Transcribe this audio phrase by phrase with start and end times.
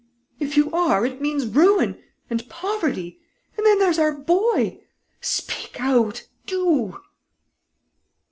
[0.39, 2.01] If you are, it means ruin...
[2.27, 3.19] and poverty....
[3.55, 4.79] And then there's our boy!...
[5.19, 6.99] Speak out, do!"